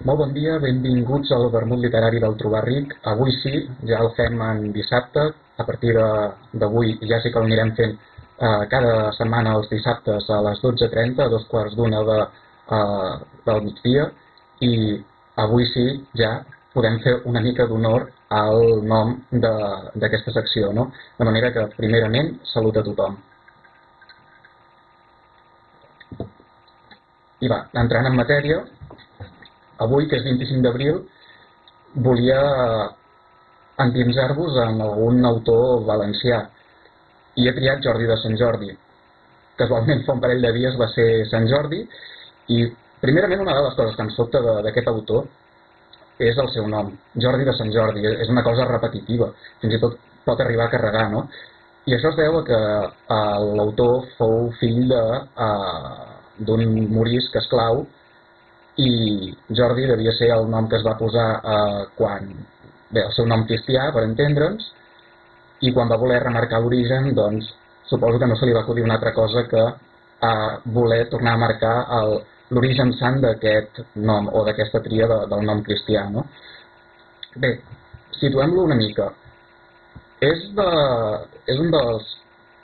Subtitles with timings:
[0.00, 2.94] Molt bon dia, benvinguts al Vermut Literari del Trobar Ric.
[3.10, 5.26] Avui sí, ja el fem en dissabte.
[5.60, 10.38] A partir d'avui ja sí que el anirem fent eh, cada setmana els dissabtes a
[10.46, 12.16] les 12.30, a dos quarts d'una de,
[12.78, 13.12] eh,
[13.50, 14.08] del migdia.
[14.64, 14.72] I
[15.44, 15.86] avui sí,
[16.16, 16.32] ja
[16.72, 18.08] podem fer una mica d'honor
[18.40, 20.72] al nom d'aquesta secció.
[20.72, 20.88] No?
[21.20, 23.20] De manera que, primerament, salut a tothom.
[27.44, 28.64] I va, entrant en matèria,
[29.86, 31.00] avui, que és 25 d'abril,
[32.06, 32.40] volia
[33.80, 36.44] endinsar-vos en algun autor valencià.
[37.40, 38.70] I he triat Jordi de Sant Jordi.
[39.60, 41.80] Casualment, fa un parell de dies va ser Sant Jordi
[42.54, 42.64] i,
[43.00, 45.28] primerament, una de les coses que em sobta d'aquest autor
[46.20, 46.90] és el seu nom,
[47.24, 48.04] Jordi de Sant Jordi.
[48.04, 49.30] És una cosa repetitiva,
[49.62, 51.24] fins i tot pot arribar a carregar, no?
[51.88, 55.20] I això es deu a que eh, l'autor fou fill eh,
[56.44, 57.86] d'un morisc esclau
[58.80, 62.28] i Jordi devia ser el nom que es va posar eh, quan,
[62.90, 64.68] bé, el seu nom cristià, per entendre'ns,
[65.66, 67.50] i quan va voler remarcar l'origen, doncs,
[67.90, 71.42] suposo que no se li va acudir una altra cosa que eh, voler tornar a
[71.44, 71.74] marcar
[72.50, 76.06] l'origen sant d'aquest nom o d'aquesta tria de, del nom cristià.
[76.12, 76.24] No?
[77.36, 77.56] Bé,
[78.20, 79.10] situem-lo una mica.
[80.20, 80.70] És, de,
[81.48, 82.16] és un dels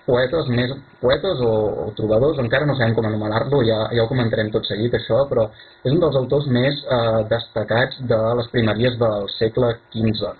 [0.07, 1.53] poetes més poetes o,
[1.85, 5.49] o trobadors, encara no sabem com anomenar-lo, ja, ja ho comentarem tot seguit això, però
[5.83, 10.31] és un dels autors més eh, destacats de les primeries del segle XV.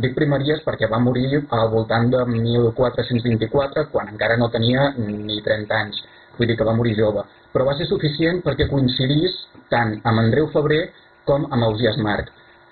[0.00, 5.78] Dic primeries perquè va morir al voltant de 1424, quan encara no tenia ni 30
[5.82, 6.00] anys,
[6.38, 7.26] vull dir que va morir jove.
[7.52, 9.36] Però va ser suficient perquè coincidís
[9.72, 10.86] tant amb Andreu Febrer
[11.28, 12.30] com amb Ausias Marc.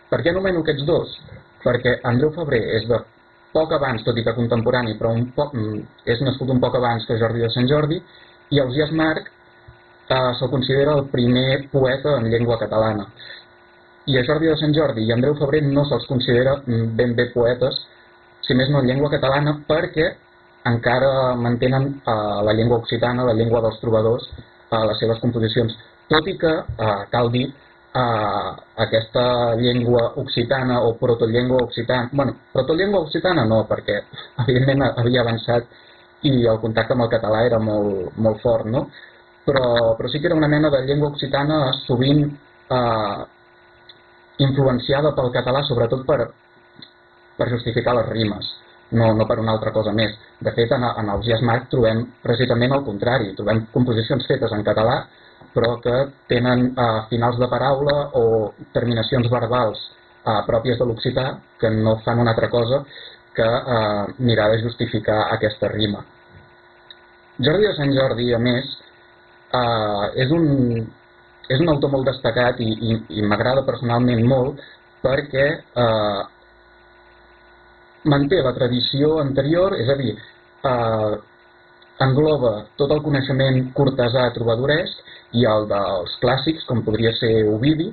[0.08, 1.18] Per què anomeno aquests dos?
[1.64, 3.02] Perquè Andreu Febrer és de
[3.52, 7.06] poc abans, tot i que contemporani, però un poc, mm, és nascut un poc abans
[7.06, 8.00] que Jordi de Sant Jordi,
[8.50, 13.06] i Ausias Marc eh, se'l considera el primer poeta en llengua catalana.
[14.08, 17.28] I a Jordi de Sant Jordi i Andreu Febrer no se'ls considera mm, ben bé
[17.34, 17.82] poetes,
[18.46, 20.14] si més no en llengua catalana, perquè
[20.68, 24.28] encara mantenen eh, la llengua occitana, la llengua dels trobadors,
[24.70, 25.76] a les seves composicions.
[26.08, 26.54] Tot i que,
[26.84, 27.48] eh, cal dir,
[27.92, 32.08] a aquesta llengua occitana o protollengua occitana.
[32.12, 34.02] bueno, protollengua occitana no, perquè
[34.44, 35.64] evidentment havia avançat
[36.22, 38.88] i el contacte amb el català era molt, molt fort, no?
[39.46, 42.24] Però, però sí que era una mena de llengua occitana sovint
[42.68, 43.24] eh,
[44.44, 46.26] influenciada pel català, sobretot per,
[47.38, 48.50] per justificar les rimes,
[48.90, 50.12] no, no per una altra cosa més.
[50.38, 54.66] De fet, en, en el Gias Marc trobem precisament el contrari, trobem composicions fetes en
[54.66, 55.00] català
[55.54, 55.94] però que
[56.30, 59.80] tenen eh, finals de paraula o terminacions verbals
[60.24, 61.26] eh, pròpies de l'occità
[61.60, 62.84] que no fan una altra cosa
[63.34, 66.04] que eh, mirar de justificar aquesta rima.
[67.38, 68.70] Jordi de Sant Jordi, a més,
[69.54, 70.82] eh, és, un,
[71.48, 74.64] és un autor molt destacat i, i, i m'agrada personalment molt
[75.04, 75.46] perquè
[75.84, 76.22] eh,
[78.10, 80.16] manté la tradició anterior, és a dir,
[80.70, 81.12] eh,
[82.04, 87.90] engloba tot el coneixement cortesà trobadoresc i el dels clàssics, com podria ser Ovidi,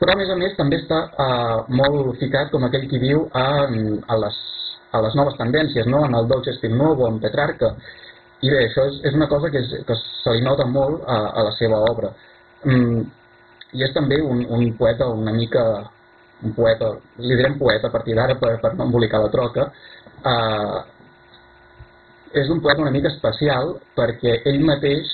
[0.00, 3.46] però a més a més també està eh, molt ficat com aquell qui viu a,
[3.68, 4.38] a, les,
[4.96, 6.06] a les noves tendències, no?
[6.06, 7.74] en el Dolce Stil Novo, en Petrarca,
[8.40, 11.18] i bé, això és, és una cosa que, és, que se li nota molt a,
[11.36, 12.14] a la seva obra.
[12.64, 13.02] Mm,
[13.76, 15.64] I és també un, un poeta una mica,
[16.46, 19.68] un poeta, li direm poeta a partir d'ara per, per no embolicar la troca,
[20.32, 20.80] eh,
[22.32, 25.10] és un poeta una mica especial perquè ell mateix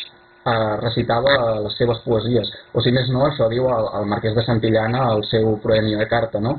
[0.47, 2.51] eh, recitava les seves poesies.
[2.75, 6.09] O si més no, això diu el, el Marquès de Santillana al seu Proemio de
[6.11, 6.59] Carta, no?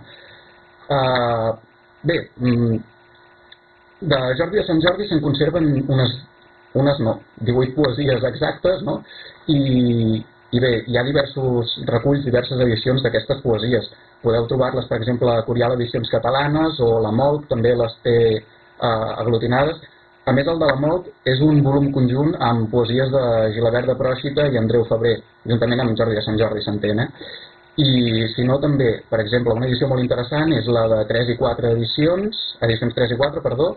[0.89, 1.51] Eh,
[2.09, 2.79] bé, mm,
[4.11, 6.17] de Jordi de Sant Jordi se'n conserven unes,
[6.77, 8.99] unes no, 18 poesies exactes, no?
[9.53, 9.59] I,
[10.53, 13.89] i bé, hi ha diversos reculls, diverses edicions d'aquestes poesies.
[14.23, 18.41] Podeu trobar-les, per exemple, a Curial Edicions Catalanes o la Molt també les té eh,
[18.81, 19.77] aglutinades
[20.27, 23.21] a més, el de la Molt és un volum conjunt amb poesies de
[23.55, 25.15] Gilabert de Pròxita i Andreu Febrer,
[25.47, 27.07] juntament amb Jordi de Sant Jordi, s'entén, eh?
[27.79, 31.37] I si no, també, per exemple, una edició molt interessant és la de 3 i
[31.39, 33.69] 4 edicions, edicions 3 i 4, perdó,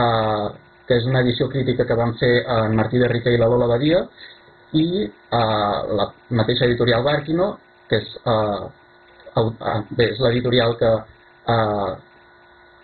[0.00, 0.46] eh,
[0.88, 3.68] que és una edició crítica que van fer en Martí de Rica i la Lola
[3.76, 4.02] Badia,
[4.72, 6.08] i eh, la
[6.40, 7.52] mateixa editorial Barquino,
[7.90, 8.62] que és, eh,
[9.36, 11.92] eh, bé, és l'editorial que eh,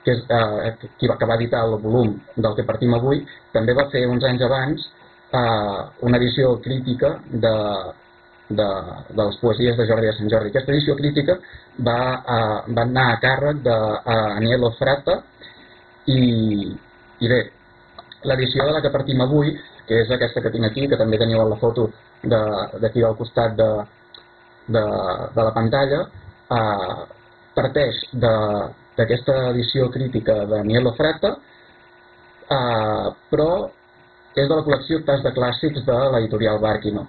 [0.09, 3.21] que és eh, qui va, va editar el volum del que partim avui,
[3.53, 4.87] també va fer uns anys abans
[5.33, 7.55] eh, una edició crítica de,
[8.49, 8.69] de,
[9.11, 10.53] de les poesies de Jordi de Sant Jordi.
[10.53, 11.37] Aquesta edició crítica
[11.85, 15.21] va, eh, va anar a càrrec d'Anielo Frata
[16.09, 16.23] i,
[17.21, 17.43] i bé,
[18.25, 19.53] l'edició de la que partim avui,
[19.89, 21.91] que és aquesta que tinc aquí, que també teniu a la foto
[22.23, 23.69] d'aquí de, al costat de,
[24.69, 24.85] de,
[25.37, 26.01] de la pantalla
[26.57, 26.99] eh,
[27.59, 28.01] parteix
[28.99, 31.37] d'aquesta edició crítica de Nielo Frata,
[32.51, 33.51] eh, però
[34.35, 37.07] és de la col·lecció Tas de Clàssics de l'editorial Barquino.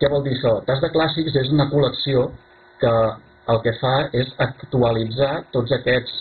[0.00, 0.58] Què vol dir això?
[0.66, 2.30] Tas de Clàssics és una col·lecció
[2.80, 2.92] que
[3.52, 6.14] el que fa és actualitzar tots aquests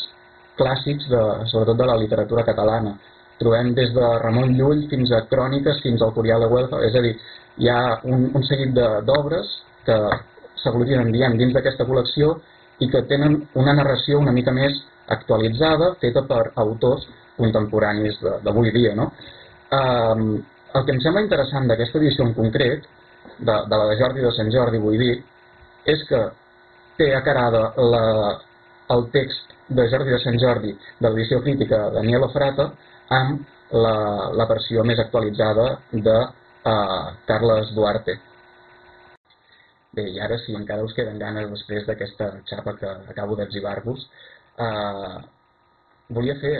[0.60, 1.22] clàssics, de,
[1.52, 2.96] sobretot de la literatura catalana.
[3.42, 7.02] Trobem des de Ramon Llull fins a cròniques, fins al Curial de Huelva, és a
[7.04, 7.16] dir,
[7.60, 8.72] hi ha un, un seguit
[9.08, 9.50] d'obres
[9.88, 9.98] que
[10.64, 12.38] s'aglutinen diem, dins d'aquesta col·lecció
[12.80, 14.78] i que tenen una narració una mica més
[15.14, 17.06] actualitzada, feta per autors
[17.38, 18.94] contemporanis d'avui dia.
[18.96, 19.12] No?
[19.76, 20.28] Um,
[20.76, 22.86] el que em sembla interessant d'aquesta edició en concret,
[23.40, 25.16] de, de la de Jordi de Sant Jordi, vull dir,
[25.92, 26.22] és que
[27.00, 28.06] té acarada la,
[28.96, 32.70] el text de Jordi de Sant Jordi de l'edició crítica de Daniel Ofrata
[33.16, 33.96] amb la,
[34.38, 38.20] la versió més actualitzada de uh, Carles Duarte.
[39.96, 44.08] Bé, i ara si encara us queden ganes després d'aquesta xapa que acabo d'exhibar-vos,
[44.58, 45.18] eh,
[46.16, 46.56] volia fer,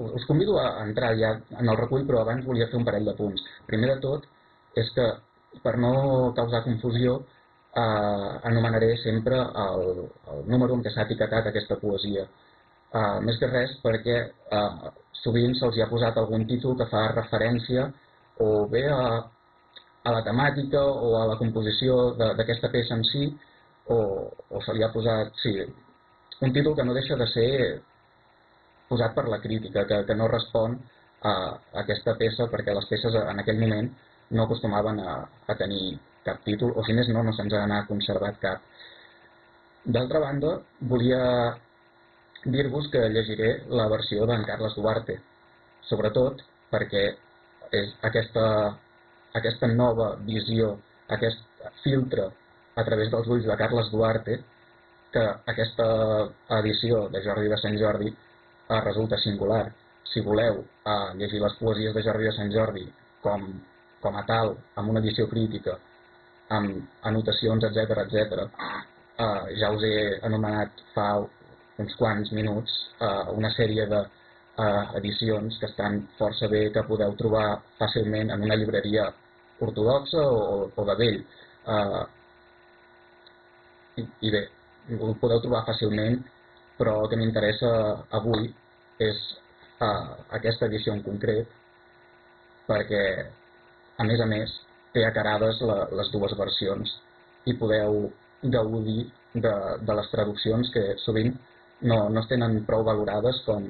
[0.00, 3.16] us convido a entrar ja en el recull, però abans volia fer un parell de
[3.18, 3.42] punts.
[3.66, 4.26] Primer de tot,
[4.76, 5.06] és que
[5.64, 7.18] per no causar confusió,
[7.74, 12.28] eh, anomenaré sempre el, el número en què s'ha etiquetat aquesta poesia.
[12.92, 17.90] Eh, més que res perquè eh, sovint se'ls ha posat algun títol que fa referència
[18.40, 19.04] o bé a
[20.02, 23.28] a la temàtica o a la composició d'aquesta peça en si,
[23.92, 23.98] o,
[24.50, 25.52] o se li ha posat, sí,
[26.40, 27.50] un títol que no deixa de ser
[28.88, 30.78] posat per la crítica, que, que no respon
[31.22, 31.32] a,
[31.82, 33.90] aquesta peça, perquè les peces en aquell moment
[34.36, 35.16] no acostumaven a,
[35.46, 38.62] a tenir cap títol, o si més no, no se'ns ha conservat cap.
[39.84, 41.22] D'altra banda, volia
[42.44, 45.18] dir-vos que llegiré la versió d'en Carles Duarte,
[45.88, 46.40] sobretot
[46.72, 47.04] perquè
[47.76, 48.44] és aquesta
[49.38, 50.74] aquesta nova visió,
[51.16, 51.38] aquest
[51.84, 52.28] filtre
[52.76, 54.40] a través dels ulls de Carles Duarte,
[55.12, 55.22] que
[55.52, 55.86] aquesta
[56.60, 59.64] edició de Jordi de Sant Jordi eh, resulta singular.
[60.10, 62.86] Si voleu eh, llegir les poesies de Jordi de Sant Jordi
[63.22, 63.46] com,
[64.02, 65.76] com a tal, amb una edició crítica,
[66.50, 68.46] amb anotacions, etc etc,
[69.18, 69.96] eh, ja us he
[70.26, 71.10] anomenat fa
[71.80, 77.14] uns quants minuts eh, una sèrie de eh, edicions que estan força bé, que podeu
[77.18, 79.10] trobar fàcilment en una llibreria
[79.60, 81.20] ortodoxa o, o de vell.
[81.70, 82.04] Uh,
[84.00, 84.40] i, I bé,
[84.98, 86.18] ho podeu trobar fàcilment,
[86.78, 87.70] però el que m'interessa
[88.18, 88.48] avui
[89.04, 89.20] és
[89.84, 91.48] uh, aquesta edició en concret,
[92.68, 93.04] perquè,
[94.00, 94.52] a més a més,
[94.94, 96.92] té acarades la, les dues versions
[97.46, 98.08] i podeu
[98.54, 99.04] gaudir
[99.34, 99.54] de,
[99.86, 101.32] de les traduccions que sovint
[101.86, 103.68] no, no es tenen prou valorades com,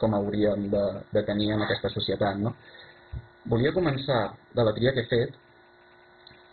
[0.00, 2.40] com hauríem de, de tenir en aquesta societat.
[2.42, 2.54] No?
[3.46, 4.22] Volia començar
[4.56, 5.36] de la tria que he fet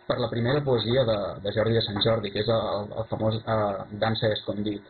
[0.07, 3.39] per la primera poesia de, de Jordi de Sant Jordi, que és el, el famós
[3.39, 4.87] eh, Dansa escondit.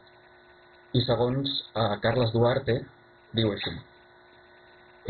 [0.94, 2.80] I segons eh, Carles Duarte,
[3.38, 3.74] diu així.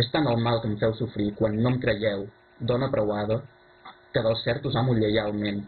[0.01, 2.27] És tant el mal que em feu sofrir quan no em creieu,
[2.60, 3.41] dona preuada,
[4.13, 5.63] que del cert us amo lleialment,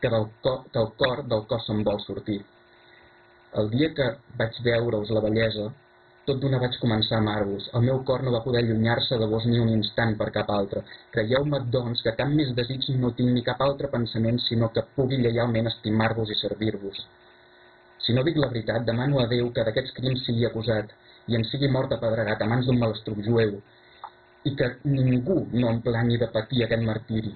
[0.00, 2.40] que del, cor, que el cor del cos se'n vol sortir.
[3.60, 4.06] El dia que
[4.38, 5.68] vaig veure-us la bellesa,
[6.28, 7.66] tot d'una vaig començar a amar-vos.
[7.78, 10.82] El meu cor no va poder allunyar-se de vos ni un instant per cap altre.
[11.16, 15.20] Creieu-me, doncs, que cap més desig no tinc ni cap altre pensament, sinó que pugui
[15.20, 17.04] lleialment estimar-vos i servir-vos.
[18.04, 20.90] Si no dic la veritat, demano a Déu que d'aquests crims sigui acusat
[21.28, 23.54] i en sigui mort apedregat a mans d'un malastruc jueu
[24.48, 27.32] i que ningú no em plani de patir aquest martiri,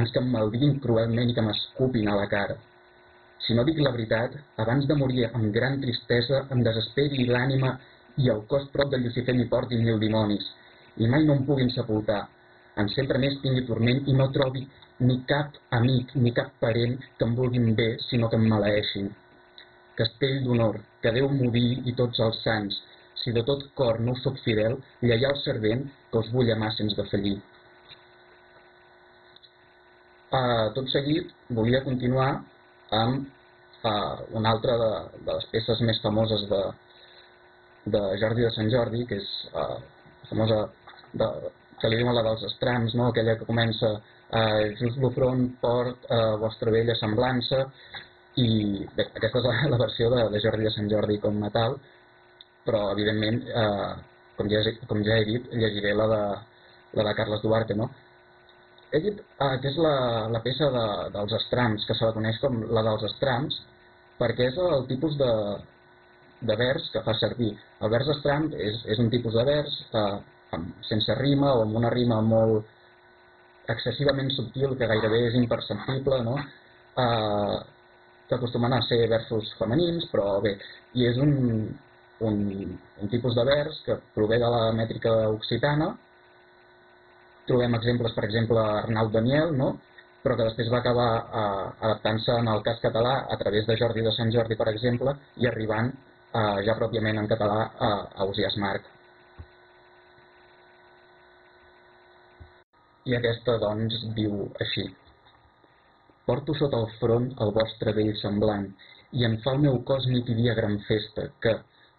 [0.00, 2.56] ans que em maldiguin cruelment i que m'escupin a la cara.
[3.44, 4.32] Si no dic la veritat,
[4.64, 7.76] abans de morir amb gran tristesa, em desesperi l'ànima
[8.24, 10.46] i el cos prop de Lucifer m'hi porti mil dimonis,
[11.02, 12.22] i mai no em puguin sepultar.
[12.80, 14.66] En sempre més tingui torment i no trobi
[15.08, 19.10] ni cap amic ni cap parent que em vulguin bé, sinó que em maleeixin.
[19.96, 22.80] Castell d'honor, que Déu m'ho i tots els sants,
[23.22, 26.96] si de tot cor no us soc fidel, lleial servent, que us vull amar sense
[26.96, 27.36] defallir.
[30.36, 32.30] Uh, tot seguit, volia continuar
[33.00, 33.26] amb
[33.84, 34.90] uh, una altra de,
[35.26, 36.62] de les peces més famoses de,
[37.86, 39.78] de Jordi de Sant Jordi, que és eh,
[40.30, 40.64] famosa
[41.14, 41.28] de,
[41.80, 43.10] que li diuen la dels estrams, no?
[43.10, 47.66] aquella que comença eh, just l'ofront, port, eh, vostra vella semblança,
[48.42, 48.48] i
[48.96, 51.78] bé, aquesta és la, la versió de, de Jordi de Sant Jordi com a tal,
[52.66, 53.92] però evidentment, eh,
[54.36, 56.24] com, ja, com ja he dit, llegiré la de,
[56.98, 57.88] la de Carles Duarte, no?
[58.94, 59.94] He dit eh, que és la,
[60.32, 63.62] la peça de, dels estrams, que se la coneix com la dels estrams,
[64.18, 65.32] perquè és el tipus de,
[66.40, 67.52] de vers que fa servir.
[67.80, 70.16] El vers estram és, és un tipus de vers eh,
[70.56, 72.66] amb, sense rima o amb una rima molt
[73.72, 76.36] excessivament subtil que gairebé és imperceptible, no?
[77.02, 77.56] Eh,
[78.28, 80.56] que acostumen a ser versos femenins, però bé,
[80.98, 81.32] i és un,
[82.26, 82.38] un,
[83.02, 85.92] un tipus de vers que prové de la mètrica occitana.
[87.46, 89.76] Trobem exemples, per exemple, Arnau Daniel, no?
[90.26, 94.02] però que després va acabar eh, adaptant-se en el cas català a través de Jordi
[94.02, 95.92] de Sant Jordi, per exemple, i arribant
[96.40, 98.92] eh, ja pròpiament en català a, a Osias Marc.
[103.06, 104.86] I aquesta, doncs, diu així.
[106.26, 108.68] Porto sota el front el vostre vell semblant,
[109.18, 111.54] i en fa el meu cos nit i dia gran festa, que,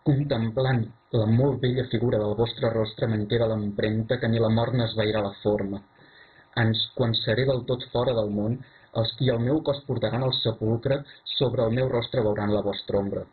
[0.07, 0.83] contemplant
[1.19, 5.23] la molt bella figura del vostre rostre, me'n queda l'empremta que ni la mort n'esvairà
[5.23, 5.79] la forma
[6.61, 8.57] ans quan seré del tot fora del món,
[9.01, 11.01] els qui el meu cos portaran al sepulcre,
[11.37, 13.25] sobre el meu rostre veuran la vostra ombra.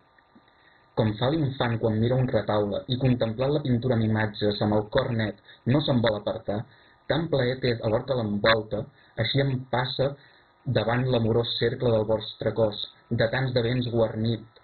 [0.99, 4.85] Com fa l'infant quan mira un retaule i contemplant la pintura amb imatges amb el
[4.97, 5.41] cor net
[5.75, 6.61] no se'n vol apartar,
[7.11, 8.85] tan plaer té alhora que l'envolta,
[9.25, 10.07] així em passa
[10.79, 12.79] davant l'amorós cercle del vostre cos,
[13.11, 14.63] de tants de vents guarnit,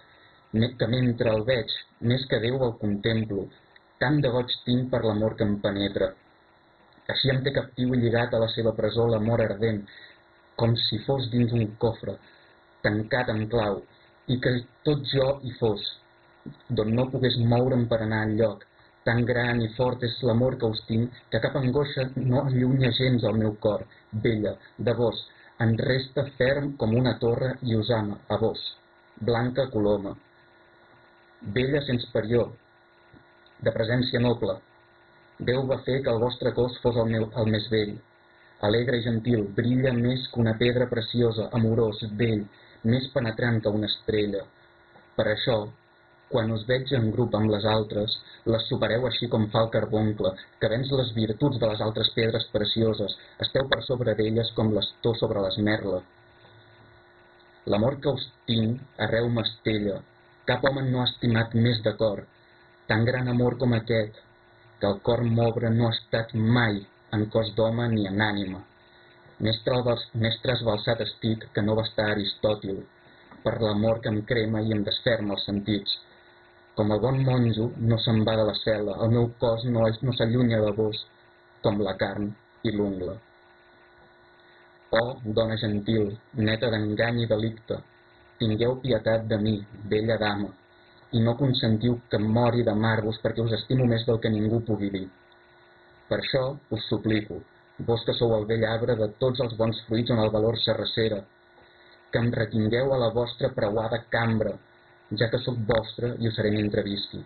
[0.78, 1.74] que mentre el veig,
[2.12, 3.44] més que Déu el contemplo,
[4.02, 6.12] tant de goig tinc per l'amor que em penetra,
[7.12, 9.82] així em té captiu i lligat a la seva presó l'amor ardent,
[10.56, 12.16] com si fos dins un cofre,
[12.86, 13.82] tancat amb clau,
[14.32, 14.54] i que
[14.86, 15.84] tot jo hi fos,
[16.76, 18.64] d'on no pogués moure'm per anar enlloc.
[19.08, 23.24] Tan gran i fort és l'amor que us tinc, que cap angoixa no allunya gens
[23.24, 23.86] el meu cor.
[24.24, 25.20] Vella, de vos,
[25.64, 28.64] en resta ferm com una torre i us ama, a vos.
[29.20, 30.16] Blanca coloma.
[31.40, 32.50] Vella sense parió,
[33.64, 34.58] de presència noble,
[35.48, 37.94] Déu va fer que el vostre cos fos el, meu, el més vell.
[38.68, 42.42] Alegre i gentil, brilla més que una pedra preciosa, amorós, vell,
[42.92, 44.42] més penetrant que una estrella.
[45.16, 45.56] Per això,
[46.30, 48.12] quan us veig en grup amb les altres,
[48.54, 52.46] les supereu així com fa el carboncle, que vens les virtuts de les altres pedres
[52.52, 56.04] precioses, esteu per sobre d'elles com l'estó sobre les merles.
[57.72, 59.98] L'amor que us tinc arreu m'estella,
[60.50, 62.22] cap home no ha estimat més de cor,
[62.92, 64.16] tan gran amor com aquest,
[64.80, 66.78] que el cor mobre no ha estat mai
[67.16, 68.62] en cos d'home ni en ànima.
[69.46, 69.58] Més,
[70.24, 72.80] més trasbalsat estic que no va estar Aristòtil,
[73.44, 75.98] per l'amor que em crema i em desferma els sentits.
[76.76, 80.14] Com el bon monjo no se'n va de la cel·la, el meu cos no, no
[80.16, 81.02] s'allunya de vos,
[81.64, 82.30] com la carn
[82.68, 83.16] i l'ungla.
[85.00, 86.08] Oh, dona gentil,
[86.48, 87.76] neta d'engany i delicte,
[88.40, 89.56] tingueu pietat de mi,
[89.92, 90.48] bella dama,
[91.16, 94.90] i no consentiu que em mori d'amar-vos perquè us estimo més del que ningú pugui
[94.94, 95.06] dir.
[96.08, 96.42] Per això
[96.76, 97.38] us suplico,
[97.90, 101.20] vos que sou el vell arbre de tots els bons fruits on el valor s'arrecera,
[102.10, 104.56] que em retingueu a la vostra preuada cambra,
[105.18, 107.20] ja que sóc vostre i us seré mentre visqui.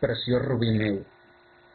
[0.00, 1.02] Preciós rubí meu,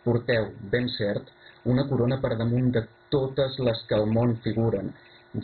[0.03, 1.29] porteu, ben cert,
[1.65, 4.91] una corona per damunt de totes les que al món figuren,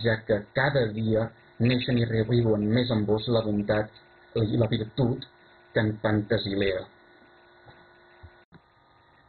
[0.04, 1.28] ja que cada dia
[1.60, 4.04] neixen i reviuen més en vos la bontat
[4.42, 5.26] i la virtut
[5.74, 6.84] que en Pantasilea.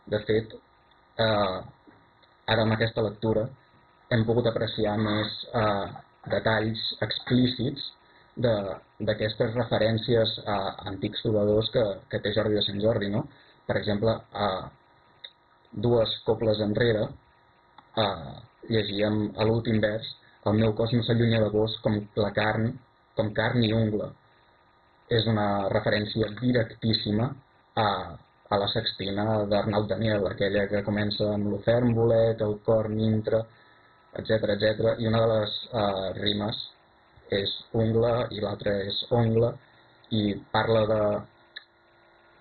[0.08, 0.52] De fet,
[1.24, 1.58] eh,
[2.52, 3.44] ara amb aquesta lectura
[4.10, 5.88] hem pogut apreciar més eh,
[6.32, 7.92] detalls explícits
[8.38, 10.58] d'aquestes referències a
[10.90, 13.10] antics trobadors que, que té Jordi de Sant Jordi.
[13.14, 13.24] No?
[13.66, 14.48] Per exemple, a
[15.72, 18.36] dues cobles enrere eh,
[18.70, 20.08] llegíem a l'últim vers
[20.48, 22.70] el meu cos no s'allunya de vos com la carn,
[23.16, 24.08] com carn i ungla,
[25.18, 27.26] és una referència directíssima
[27.84, 27.88] a,
[28.54, 33.42] a la sextina d'Arnau Daniel, aquella que comença amb l'ofèrmbolet, el cor, nintre,
[34.20, 34.94] etc etc.
[35.02, 36.62] i una de les uh, rimes
[37.34, 39.52] és ungla i l'altra és ongla
[40.16, 41.02] i parla de,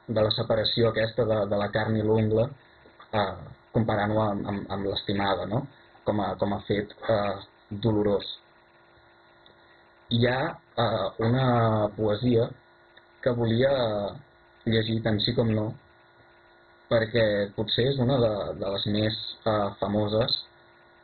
[0.08, 3.38] de la separació aquesta de, de la carn i l'ungla uh,
[3.76, 5.66] comparant-ho amb, amb, amb l'estimada no?
[6.08, 7.36] com, a, com a fet uh,
[7.70, 8.38] dolorós
[10.16, 11.48] hi ha uh, una
[11.98, 12.48] poesia
[13.24, 13.72] que volia
[14.66, 15.68] llegir tant sí com no,
[16.92, 17.26] perquè
[17.56, 20.38] potser és una de, de les més uh, famoses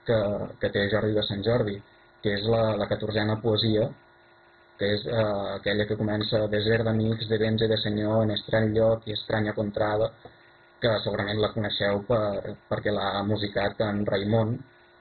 [0.07, 0.19] que,
[0.61, 1.75] que té Jordi de Sant Jordi,
[2.23, 3.89] que és la, la catorzena poesia,
[4.79, 8.71] que és uh, aquella que comença Desert d'amics, de béns i de senyor, en estrany
[8.77, 10.09] lloc i estranya contrada,
[10.83, 14.55] que segurament la coneixeu per, perquè l'ha musicat en Raimon,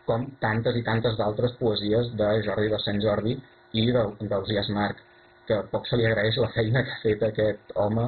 [0.06, 3.36] com tantes i tantes d'altres poesies de Jordi de Sant Jordi
[3.78, 5.00] i d'Ausias Marc,
[5.46, 8.04] que poc se li agraeix la feina que ha fet aquest home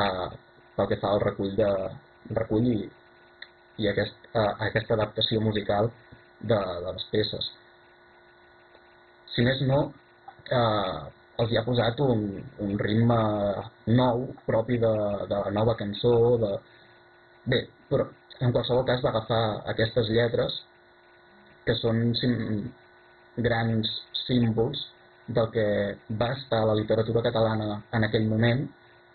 [0.00, 0.28] eh,
[0.76, 1.70] pel que fa al recull, de,
[2.38, 2.78] recull i,
[3.82, 5.90] i aquest, eh, aquesta adaptació musical
[6.40, 7.50] de, de les peces.
[9.34, 9.80] Si més no,
[10.50, 10.98] eh,
[11.42, 12.26] els hi ha posat un,
[12.62, 13.18] un ritme
[14.00, 14.92] nou, propi de,
[15.30, 16.14] de la nova cançó.
[16.42, 16.52] De...
[17.50, 18.06] Bé, però
[18.40, 19.42] en qualsevol cas va agafar
[19.74, 20.60] aquestes lletres
[21.66, 22.34] que són sim,
[23.48, 23.90] grans
[24.24, 24.86] símbols
[25.26, 25.66] del que
[26.20, 28.64] va estar la literatura catalana en aquell moment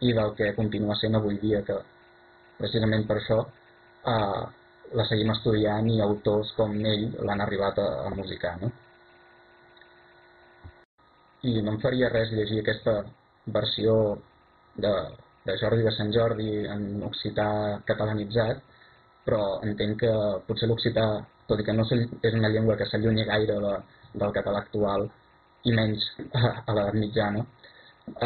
[0.02, 1.78] i del que continua sent avui dia, que
[2.58, 4.44] precisament per això eh,
[5.00, 8.56] la seguim estudiant i autors com ell l'han arribat a, a musicar.
[8.62, 8.72] No?
[11.48, 12.96] I no em faria res llegir aquesta
[13.56, 13.94] versió
[14.76, 14.94] de,
[15.46, 17.48] de Jordi de Sant Jordi en occità
[17.88, 18.60] catalanitzat,
[19.26, 20.12] però entenc que
[20.48, 21.06] potser l'occità,
[21.48, 23.74] tot i que no és una llengua que s'allunyi gaire de,
[24.24, 25.08] del català actual,
[25.68, 27.46] i menys a, a l'edat mitjana,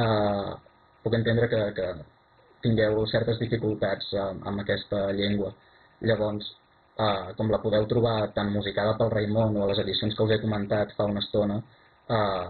[0.02, 0.52] eh,
[1.04, 1.88] puc entendre que, que
[2.66, 5.54] tingueu certes dificultats amb, amb aquesta llengua.
[6.10, 6.50] Llavors,
[6.98, 10.36] eh, com la podeu trobar tant musicada pel Raimon o a les edicions que us
[10.36, 11.60] he comentat fa una estona,
[12.10, 12.48] eh,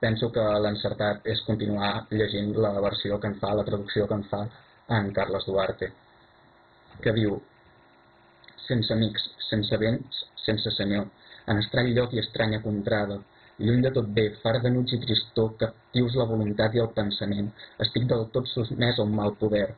[0.00, 4.24] penso que l'encertat és continuar llegint la versió que en fa, la traducció que en
[4.32, 4.44] fa
[4.98, 5.90] en Carles Duarte,
[7.02, 7.40] que diu
[8.68, 11.08] sense amics, sense vents, sense senyor,
[11.50, 13.18] en estrany lloc i estranya contrada,
[13.58, 17.50] lluny de tot bé, far de nuig i tristor, captius la voluntat i el pensament,
[17.84, 19.68] estic del tot sotmès a un mal poder,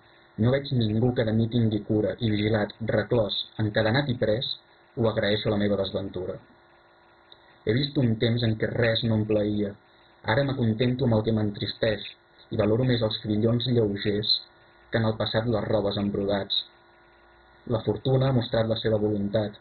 [0.43, 4.51] no veig ningú que de mi tingui cura, i vigilat, reclòs, encadenat i pres,
[4.97, 6.37] ho agraeixo la meva desventura.
[7.65, 9.73] He vist un temps en què res no em plaïa,
[10.29, 12.03] Ara m'acontento amb el que m'entristeix
[12.53, 14.33] i valoro més els crillons lleugers
[14.91, 16.59] que en el passat les robes embrodats.
[17.75, 19.57] La fortuna ha mostrat la seva voluntat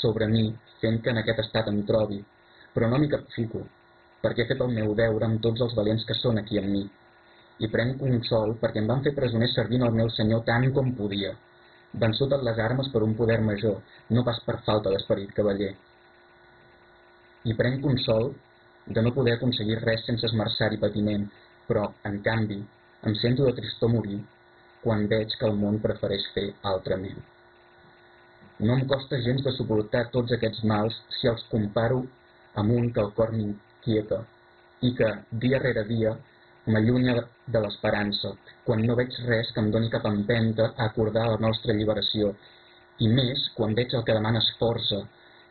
[0.00, 0.46] sobre mi,
[0.80, 2.22] fent que en aquest estat em trobi,
[2.74, 3.64] però no m'hi capfico,
[4.22, 6.84] perquè he fet el meu deure amb tots els valents que són aquí amb mi.
[7.64, 11.34] I prenc consol perquè em van fer presoner servint el meu senyor tant com podia,
[12.06, 13.78] vençut en les armes per un poder major,
[14.10, 15.72] no pas per falta d'esperit cavaller.
[17.44, 18.32] I prenc consol
[18.86, 21.26] de no poder aconseguir res sense esmerçar i patiment,
[21.68, 22.60] però, en canvi,
[23.06, 24.20] em sento de tristor morir
[24.82, 27.18] quan veig que el món prefereix fer altrament.
[28.66, 32.04] No em costa gens de suportar tots aquests mals si els comparo
[32.62, 34.22] amb un que el cor m'inquieta
[34.88, 35.10] i que,
[35.44, 36.14] dia rere dia,
[36.66, 37.16] m'allunya
[37.54, 38.32] de l'esperança,
[38.64, 42.32] quan no veig res que em doni cap empenta a acordar la nostra alliberació,
[43.04, 45.02] i més quan veig el que demana és força,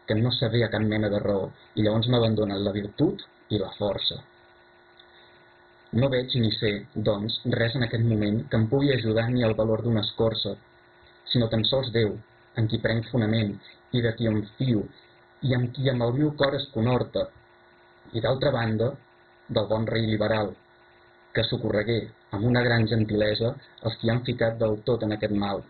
[0.07, 4.17] que no sabia cap mena de raó, i llavors m'abandonen la virtut i la força.
[5.99, 6.71] No veig ni sé,
[7.09, 10.55] doncs, res en aquest moment que em pugui ajudar ni el valor d'una escorça,
[11.31, 12.17] sinó tan sols Déu,
[12.59, 13.55] en qui prenc fonament
[13.95, 14.83] i de qui em fio
[15.47, 17.25] i amb qui amb el meu cor es conhorta,
[18.13, 18.91] i d'altra banda,
[19.57, 20.51] del bon rei liberal,
[21.35, 21.97] que socorregué
[22.35, 23.53] amb una gran gentilesa
[23.87, 25.63] els qui han ficat del tot en aquest mal,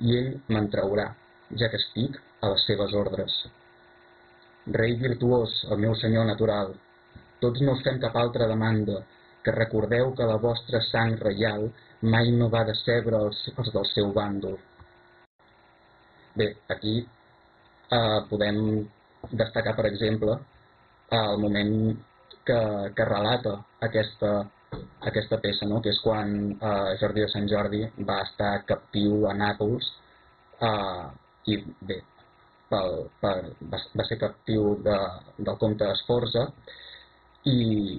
[0.00, 1.08] i ell me'n traurà,
[1.60, 3.42] ja que estic a les seves ordres.
[4.66, 6.74] Rei virtuós, el meu senyor natural,
[7.42, 9.00] tots no us fem cap altra demanda,
[9.42, 11.66] que recordeu que la vostra sang reial
[12.14, 14.54] mai no va decebre els, els del seu bàndol.
[16.38, 18.86] Bé, aquí eh, podem
[19.32, 20.38] destacar, per exemple,
[21.12, 21.74] el moment
[22.46, 22.60] que,
[22.96, 23.56] que relata
[23.88, 24.32] aquesta,
[25.10, 25.82] aquesta peça, no?
[25.82, 29.90] que és quan eh, Jordi de Sant Jordi va estar captiu a Nàpols
[30.62, 31.04] eh,
[31.52, 31.98] i bé,
[32.72, 33.36] pel, per,
[33.72, 34.98] va, va ser captiu de,
[35.38, 36.46] del comte Esforza
[37.44, 37.56] i,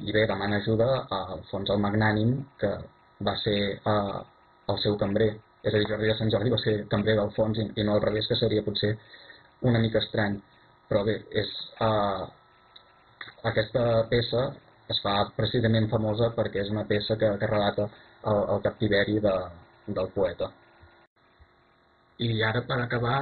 [0.07, 2.71] i bé, demana ajuda a Alfons el Magnànim, que
[3.27, 4.21] va ser eh,
[4.73, 5.33] el seu cambrer.
[5.63, 8.03] És a dir, Jordi de Sant Jordi va ser cambrer d'Alfons i, i no al
[8.05, 8.93] revés, que seria potser
[9.69, 10.39] una mica estrany.
[10.89, 11.51] Però bé, és,
[11.87, 12.23] eh,
[13.51, 14.47] aquesta peça
[14.91, 19.37] es fa precisament famosa perquè és una peça que, que relata el, el captiveri de,
[19.87, 20.51] del poeta.
[22.23, 23.17] I ara, per acabar,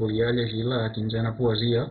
[0.00, 1.84] volia llegir la quinzena poesia,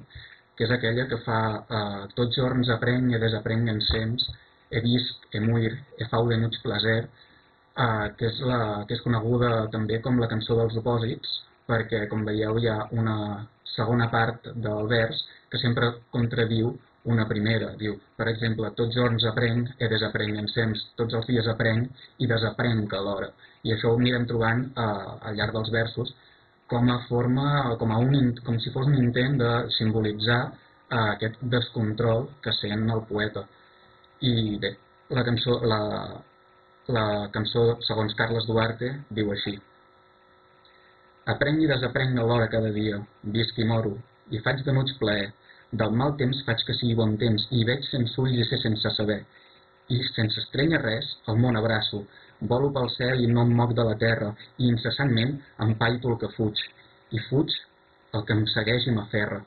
[0.58, 1.39] que és aquella que fa
[1.80, 4.26] eh, tots jorns aprenc i desaprenc en sems,
[4.74, 9.04] he vist, he muir, he fau de nuig placer, eh, que, és la, que és
[9.06, 11.38] coneguda també com la cançó dels opòsits,
[11.70, 13.17] perquè, com veieu, hi ha una
[13.76, 16.74] segona part del vers que sempre contradiu
[17.13, 17.74] una primera.
[17.80, 22.30] Diu, per exemple, tots jorns aprenc, he desaprenc en sems, tots els dies aprenc i
[22.32, 23.30] desaprenc alhora.
[23.63, 24.88] I això ho anirem trobant eh,
[25.30, 26.15] al llarg dels versos,
[26.71, 31.39] com a forma, com, a un, com si fos un intent de simbolitzar eh, aquest
[31.53, 33.45] descontrol que sent el poeta.
[34.27, 34.73] I bé,
[35.15, 35.80] la cançó, la,
[36.97, 39.56] la cançó, segons Carles Duarte, diu així.
[41.34, 42.99] Aprenc i desaprenc alhora cada dia,
[43.36, 43.97] visc i moro,
[44.32, 45.32] i faig de nuig plaer,
[45.80, 48.93] del mal temps faig que sigui bon temps, i veig sense ulls i sé sense
[48.95, 49.21] saber.
[49.95, 52.04] I sense estrenya res, el món abraço,
[52.50, 54.30] Volo pel cel i no em moc de la terra,
[54.62, 55.32] i incessantment
[55.65, 56.60] empaito el que fuig,
[57.17, 57.54] i fuig
[58.13, 59.39] el que em segueix i m'aferra.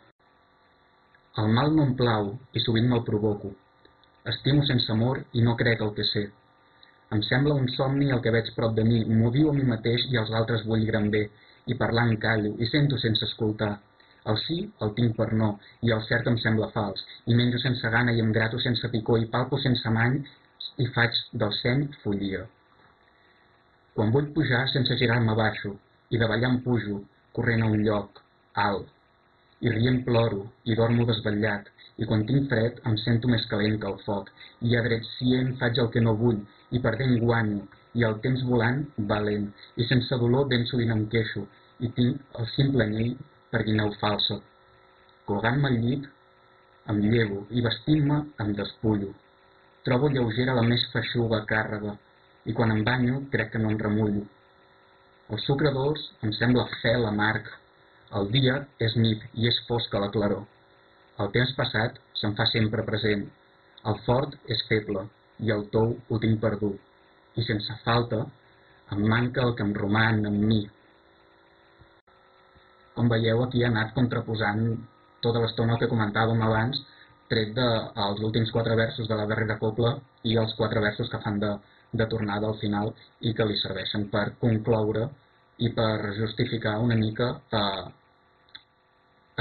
[1.39, 3.53] El mal no em plau i sovint me'l provoco.
[4.33, 6.25] Estimo sense amor i no crec el que sé.
[7.15, 10.09] Em sembla un somni el que veig prop de mi, m'ho diu a mi mateix
[10.11, 11.23] i als altres vull gran bé,
[11.71, 13.77] i parlant callo, i sento sense escoltar.
[14.29, 15.51] El sí el tinc per no,
[15.87, 19.23] i el cert em sembla fals, i menjo sense gana i em grato sense picor
[19.23, 20.19] i palpo sense many
[20.85, 22.43] i faig del seny follia.
[23.95, 25.73] Quan vull pujar sense girar-me baixo,
[26.11, 27.01] i de ballar em pujo,
[27.39, 28.21] corrent a un lloc,
[28.67, 28.93] alt,
[29.61, 33.91] i rient ploro, i dormo desvetllat, i quan tinc fred em sento més calent que
[33.91, 34.31] el foc,
[34.69, 36.41] i a dret cient faig el que no vull,
[36.77, 37.67] i perdent guanyo,
[37.99, 41.45] i el temps volant va lent, i sense dolor ben sovint em queixo,
[41.81, 43.15] i tinc el simple anyell
[43.59, 44.37] guineu falsa.
[45.27, 46.07] Colgant-me al llit,
[46.91, 49.11] em llevo i vestint-me em despullo.
[49.87, 51.97] Trobo lleugera la més feixuga càrrega
[52.47, 54.23] i quan em banyo crec que no em remullo.
[55.31, 57.51] El sucre dolç em sembla fel amarg.
[58.19, 60.47] El dia és nit i és fosca la claror.
[61.23, 63.27] El temps passat se'm fa sempre present.
[63.91, 65.07] El fort és feble
[65.47, 66.79] i el tou ho tinc perdut.
[67.39, 68.25] I sense falta
[68.95, 70.65] em manca el que em roman en mi,
[73.01, 74.65] com veieu, aquí ha anat contraposant
[75.25, 76.81] tota l'estona que comentàvem abans,
[77.33, 79.95] tret dels de, últims quatre versos de la darrera copla
[80.29, 81.55] i els quatre versos que fan de,
[81.97, 82.93] de tornada al final
[83.25, 85.07] i que li serveixen per concloure
[85.65, 87.85] i per justificar una mica eh,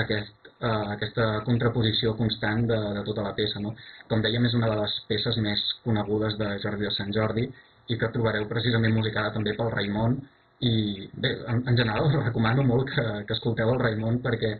[0.03, 3.63] aquest, eh, aquesta contraposició constant de, de tota la peça.
[3.63, 3.73] No?
[4.11, 7.47] Com dèiem, és una de les peces més conegudes de Jordi de Sant Jordi
[7.89, 10.19] i que trobareu precisament musicada també pel Raimon
[10.59, 14.57] i bé, en, en general us recomano molt que, que escolteu el Raimon perquè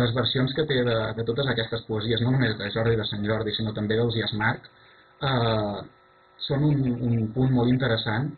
[0.00, 3.26] les versions que té de, de totes aquestes poesies, no només de Jordi de Sant
[3.28, 4.70] Jordi, sinó també dels Marc,
[5.28, 5.82] eh,
[6.46, 8.30] són un, un punt molt interessant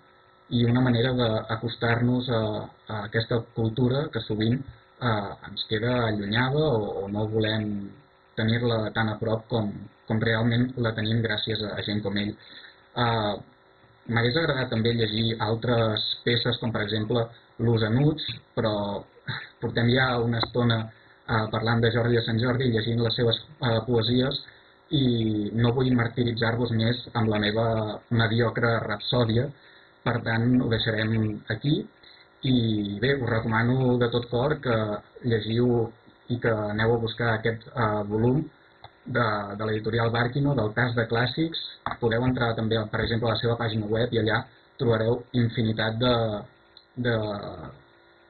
[0.50, 2.42] i una manera d'acostar-nos a,
[2.88, 7.70] a aquesta cultura que sovint eh, ens queda allunyada o, o no volem
[8.36, 9.70] tenir-la tan a prop com,
[10.08, 12.34] com realment la tenim gràcies a gent com ell.
[12.34, 13.34] Eh,
[14.12, 17.22] M'hagués agradat també llegir altres peces, com per exemple
[17.64, 18.74] L'Us Anuts, però
[19.62, 23.78] portem ja una estona eh, parlant de Jordi de Sant Jordi, llegint les seves eh,
[23.86, 24.40] poesies,
[24.94, 27.66] i no vull martiritzar-vos més amb la meva
[28.22, 29.46] mediocre rapsòdia,
[30.04, 31.14] per tant ho deixarem
[31.54, 31.78] aquí,
[32.44, 32.56] i
[33.00, 34.76] bé, us recomano de tot cor que
[35.24, 35.86] llegiu
[36.28, 38.44] i que aneu a buscar aquest eh, volum,
[39.04, 39.24] de,
[39.58, 41.60] de l'editorial Barquino, del cas de clàssics.
[42.00, 44.42] Podeu entrar també, per exemple, a la seva pàgina web i allà
[44.80, 46.14] trobareu infinitat de,
[47.06, 47.16] de,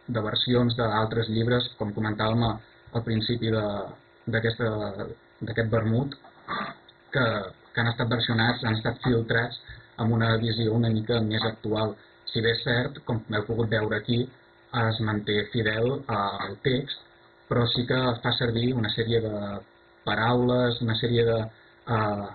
[0.07, 6.17] de versions d'altres llibres, com comentàvem al principi d'aquest vermut,
[7.15, 7.27] que,
[7.73, 9.61] que han estat versionats, han estat filtrats
[10.03, 11.95] amb una visió una mica més actual.
[12.31, 14.25] Si bé és cert, com heu pogut veure aquí,
[14.85, 16.99] es manté fidel al text,
[17.49, 19.35] però sí que fa servir una sèrie de
[20.07, 22.27] paraules, una sèrie de uh,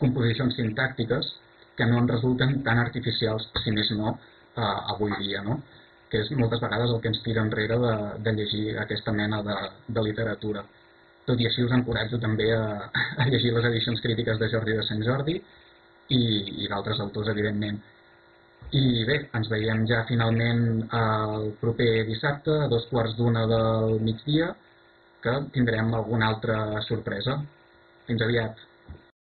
[0.00, 1.30] composicions sintàctiques
[1.78, 5.60] que no en resulten tan artificials, si més no, uh, avui dia, no?
[6.10, 9.56] que és moltes vegades el que ens tira enrere de, de llegir aquesta mena de,
[9.96, 10.62] de literatura.
[11.26, 12.62] Tot i així us encoratjo també a,
[13.22, 16.22] a llegir les edicions crítiques de Jordi de Sant Jordi i,
[16.64, 17.80] i d'altres autors, evidentment.
[18.74, 20.62] I bé, ens veiem ja finalment
[20.98, 24.52] el proper dissabte a dos quarts d'una del migdia
[25.24, 27.40] que tindrem alguna altra sorpresa.
[28.06, 28.60] Fins aviat.